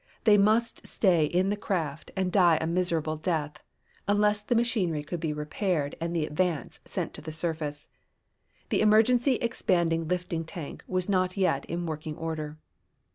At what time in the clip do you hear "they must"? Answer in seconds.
0.23-0.87